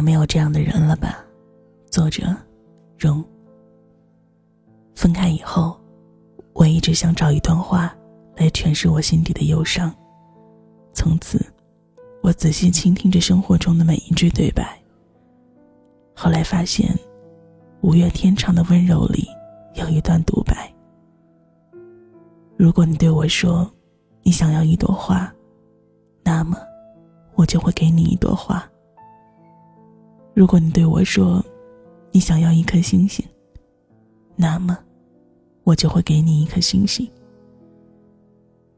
[0.00, 1.24] 没有这样的人了吧？
[1.90, 2.34] 作者：
[2.98, 3.24] 荣。
[4.94, 5.78] 分开以后，
[6.52, 7.94] 我一直想找一段话
[8.36, 9.92] 来诠释我心底的忧伤。
[10.92, 11.40] 从此，
[12.22, 14.78] 我仔细倾听着生活中的每一句对白。
[16.14, 16.94] 后来发现，
[17.80, 19.26] 五月天唱的温柔里
[19.74, 20.70] 有一段独白：
[22.58, 23.70] 如果你对我说，
[24.22, 25.32] 你想要一朵花，
[26.22, 26.58] 那么，
[27.36, 28.69] 我就会给你一朵花。
[30.34, 31.44] 如果你对我说，
[32.12, 33.24] 你想要一颗星星，
[34.36, 34.76] 那么，
[35.64, 37.08] 我就会给你一颗星星。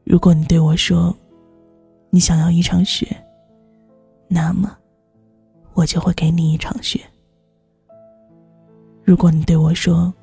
[0.03, 1.15] 如果你对我说，
[2.09, 3.15] 你想要一场雪，
[4.27, 4.75] 那么，
[5.73, 6.99] 我就会给你一场雪。
[9.03, 10.13] 如果你对我说，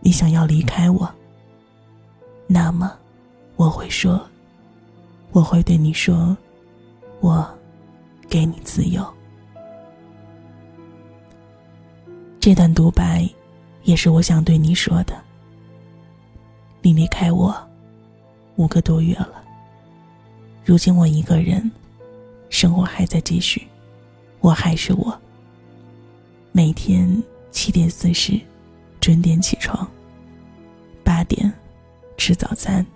[0.00, 1.08] 你想要离开我，
[2.46, 2.92] 那么，
[3.56, 4.20] 我会说，
[5.32, 6.36] 我会对你说，
[7.20, 7.48] 我
[8.28, 9.15] 给你自由。
[12.46, 13.28] 这段独白，
[13.82, 15.20] 也是我想对你说的。
[16.80, 17.52] 你离开我
[18.54, 19.42] 五个多月了，
[20.64, 21.68] 如今我一个人，
[22.48, 23.66] 生活还在继续，
[24.38, 25.20] 我还是我。
[26.52, 28.40] 每天七点四十，
[29.00, 29.84] 准点起床。
[31.02, 31.52] 八点
[32.16, 32.86] 吃早餐。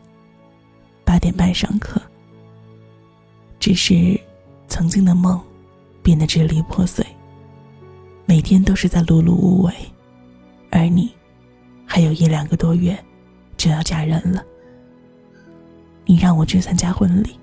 [1.04, 2.00] 八点半上课。
[3.58, 4.16] 只是，
[4.68, 5.42] 曾经的梦，
[6.04, 7.04] 变得支离破碎。
[8.30, 9.74] 每天都是在碌碌无为，
[10.70, 11.12] 而你，
[11.84, 12.96] 还有一两个多月
[13.56, 14.40] 就要嫁人了。
[16.06, 17.36] 你让我去参加婚礼，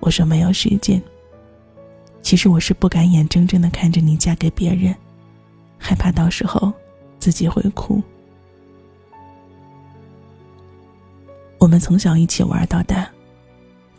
[0.00, 1.00] 我说没有时间。
[2.22, 4.92] 其实我是不敢眼睁睁的看着你嫁给别人，
[5.78, 6.72] 害怕到时候
[7.20, 8.02] 自己会哭。
[11.56, 13.08] 我们从小一起玩到大，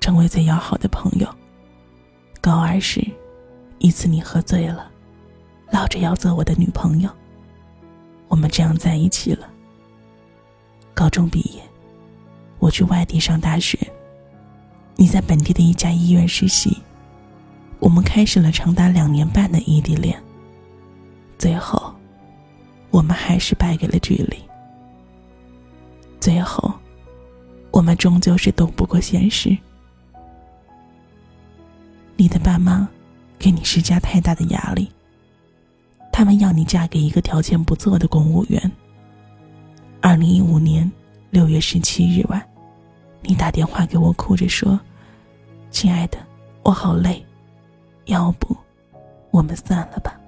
[0.02, 1.36] 成为最要好的朋友。
[2.42, 3.02] 高二时，
[3.78, 4.92] 一次你喝醉了。
[5.78, 7.09] 闹着要做我的女朋友，
[8.30, 9.47] 我们这样在一起了。
[10.92, 11.61] 高中毕业，
[12.58, 13.77] 我去外地上大学，
[14.95, 16.82] 你在本地的一家医院实习，
[17.77, 20.20] 我们开始了长达两年半的异地恋。
[21.37, 21.93] 最后，
[22.89, 24.36] 我们还是败给了距离。
[26.20, 26.73] 最后，
[27.70, 29.55] 我们终究是斗不过现实。
[32.16, 32.89] 你的爸妈
[33.37, 34.89] 给你施加太大的压力。
[36.17, 38.72] 他们要你嫁给一个条件不错的公务员。
[40.02, 40.92] 二零一五年
[41.30, 42.44] 六月十七日晚，
[43.22, 44.80] 你打电话给我，哭着说
[45.70, 46.17] ：“亲爱的，
[46.64, 47.23] 我好累，
[48.05, 48.58] 要不
[49.30, 50.20] 我们散了吧？”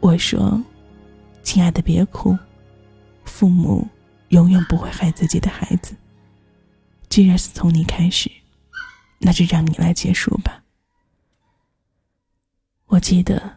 [0.00, 0.62] 我说
[1.42, 2.36] ：“亲爱的，别哭，
[3.24, 3.88] 父母
[4.28, 5.96] 永远不会害自己的孩子。
[7.08, 8.30] 既然是从你开始，
[9.20, 10.62] 那就让你来结束吧。”
[12.88, 13.56] 我记得。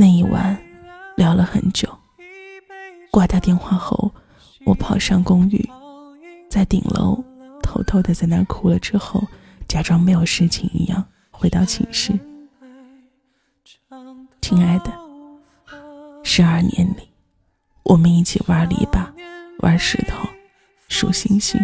[0.00, 0.58] 那一晚，
[1.14, 1.86] 聊了很久。
[3.10, 4.10] 挂掉电话后，
[4.64, 5.68] 我跑上公寓，
[6.48, 7.22] 在顶楼
[7.62, 8.78] 偷偷的在那儿哭了。
[8.78, 9.22] 之后，
[9.68, 12.18] 假装没有事情一样回到寝室。
[14.40, 14.90] 亲爱的，
[16.24, 17.10] 十二年里，
[17.82, 19.06] 我们一起玩篱笆，
[19.58, 20.26] 玩石头，
[20.88, 21.60] 数星星，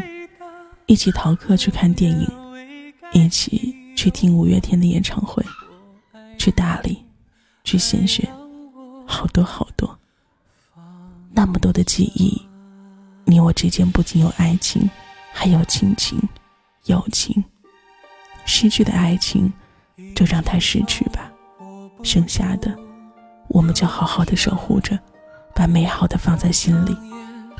[0.85, 2.29] 一起逃课去看电影，
[3.15, 5.43] 一起去听五月天的演唱会，
[6.37, 7.06] 去大理。
[7.67, 8.27] 去献血，
[9.05, 9.99] 好多好多，
[11.33, 12.41] 那么多的记忆，
[13.25, 14.89] 你我之间不仅有爱情，
[15.33, 16.17] 还有亲情、
[16.85, 17.45] 友情。
[18.45, 19.53] 失去的爱情，
[20.15, 21.29] 就让它失去吧，
[22.05, 22.73] 剩下的，
[23.49, 24.97] 我们就好好的守护着，
[25.53, 26.97] 把美好的放在心里。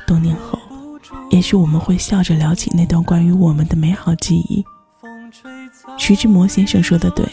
[0.07, 0.57] 多年后，
[1.31, 4.63] 也许我们会笑着聊起那段关于我们的美好记忆。
[5.97, 7.27] 徐志摩先生说的对。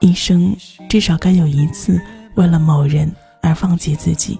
[0.00, 0.56] 一生
[0.88, 2.00] 至少该有一次
[2.34, 3.10] 为了某人
[3.42, 4.38] 而放弃自己，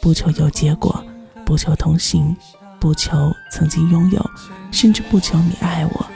[0.00, 1.04] 不求有结果，
[1.44, 2.36] 不求同行，
[2.78, 4.30] 不求曾经拥有，
[4.70, 6.06] 甚至不求你爱我，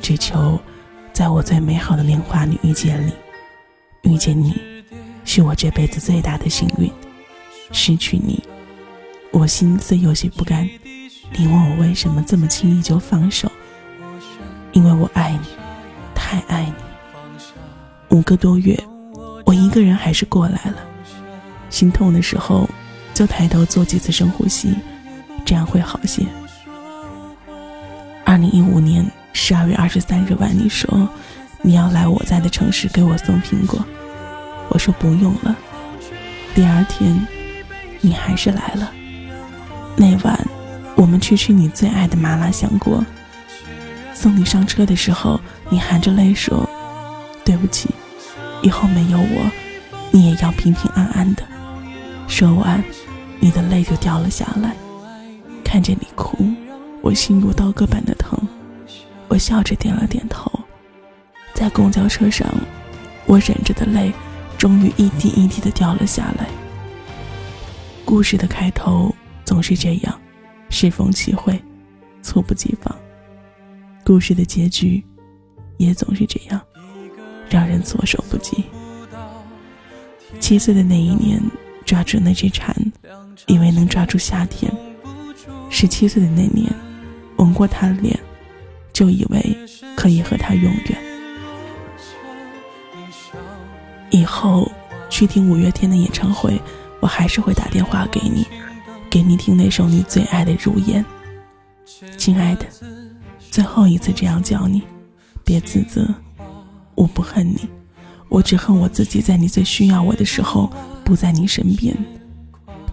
[0.00, 0.58] 只求
[1.12, 3.12] 在我最美好的年华里遇见你。
[4.02, 4.58] 遇见你，
[5.24, 6.90] 是我这辈子最大的幸运。
[7.72, 8.42] 失去你，
[9.30, 10.68] 我心虽有些不甘。
[11.36, 13.50] 你问我为什么这么轻易就放手？
[14.72, 15.48] 因为我爱你，
[16.14, 16.89] 太爱你。
[18.10, 18.78] 五个多月，
[19.44, 20.76] 我一个人还是过来了。
[21.70, 22.68] 心痛的时候，
[23.14, 24.74] 就抬头做几次深呼吸，
[25.44, 26.26] 这样会好些。
[28.24, 31.08] 二零一五年十二月二十三日晚，你说
[31.62, 33.84] 你要来我在的城市给我送苹果，
[34.70, 35.56] 我说不用了。
[36.52, 37.24] 第二天，
[38.00, 38.90] 你还是来了。
[39.96, 40.46] 那晚，
[40.96, 43.04] 我们去吃你最爱的麻辣香锅。
[44.14, 46.68] 送你上车的时候，你含着泪说
[47.44, 47.88] ：“对不起。”
[48.62, 49.50] 以后没有我，
[50.10, 51.42] 你也要平平安安的。
[52.28, 52.82] 说完，
[53.38, 54.74] 你的泪就掉了下来。
[55.64, 56.36] 看着你哭，
[57.00, 58.38] 我心如刀割般的疼。
[59.28, 60.50] 我笑着点了点头。
[61.54, 62.46] 在公交车上，
[63.26, 64.12] 我忍着的泪，
[64.58, 66.46] 终于一滴一滴的掉了下来。
[68.04, 69.14] 故事的开头
[69.44, 70.20] 总是这样，
[70.68, 71.60] 适逢其会，
[72.22, 72.94] 猝不及防。
[74.04, 75.04] 故事的结局，
[75.76, 76.60] 也总是这样，
[77.50, 78.64] 让人措手不及。
[80.38, 81.38] 七岁的那一年，
[81.84, 82.74] 抓住那只蝉，
[83.46, 84.70] 以为能抓住夏天；
[85.68, 86.72] 十七岁的那年，
[87.36, 88.18] 吻过他的脸，
[88.92, 89.56] 就以为
[89.96, 90.98] 可以和他永远。
[94.10, 94.70] 以后
[95.08, 96.60] 去听五月天的演唱会，
[97.00, 98.46] 我还是会打电话给你，
[99.10, 101.04] 给你听那首你最爱的《如烟》。
[102.16, 102.66] 亲爱的，
[103.50, 104.82] 最后一次这样叫你，
[105.44, 106.08] 别自责，
[107.00, 107.66] 我不恨你。
[108.28, 110.70] 我只恨我自己，在你最需要我的时候
[111.02, 111.96] 不在你身边。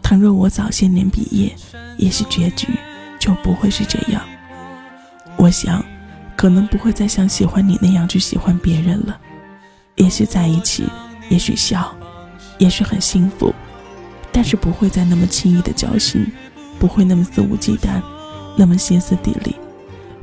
[0.01, 1.53] 倘若我早些年毕业，
[1.97, 2.69] 也许结局
[3.19, 4.21] 就不会是这样。
[5.35, 5.83] 我想，
[6.37, 9.19] 可能不会再像喜欢你那样去喜欢别人了。
[9.95, 10.85] 也许在一起，
[11.29, 11.93] 也许笑，
[12.59, 13.53] 也许很幸福，
[14.31, 16.25] 但是不会再那么轻易的交心，
[16.79, 18.01] 不会那么肆无忌惮，
[18.55, 19.55] 那么歇斯底里，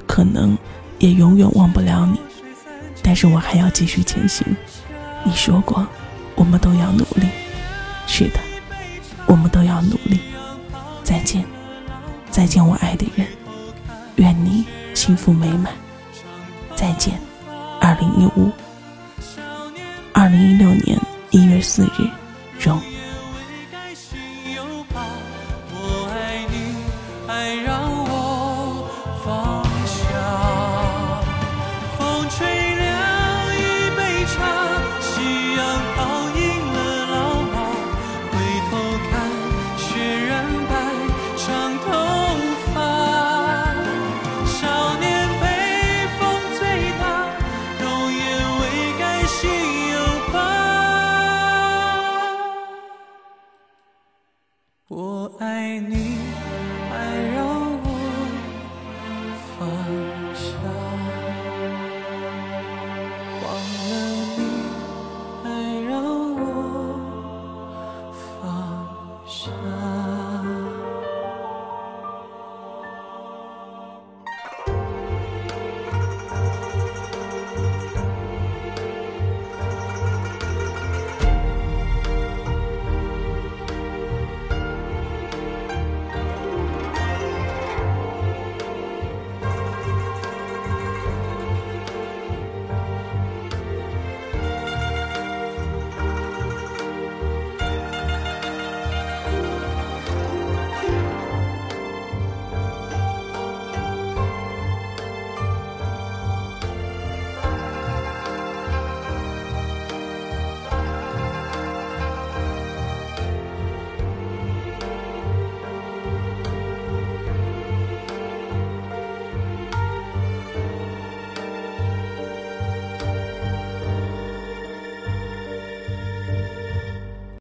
[0.06, 0.56] 可能
[0.98, 2.18] 也永远忘不了你。
[3.14, 4.44] 但是我还要继续前行。
[5.22, 5.86] 你说过，
[6.34, 7.28] 我们都要努力。
[8.08, 8.40] 是的，
[9.28, 10.18] 我们都要努力。
[11.04, 11.44] 再见，
[12.28, 13.24] 再见，我爱的人。
[14.16, 14.64] 愿你
[14.94, 15.72] 幸福美满。
[16.74, 17.16] 再见，
[17.80, 18.50] 二零一五。
[20.12, 20.98] 二零一六年
[21.30, 22.10] 一月四日，
[22.58, 22.82] 荣。